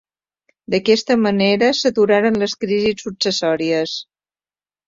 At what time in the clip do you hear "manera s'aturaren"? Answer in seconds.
1.25-2.41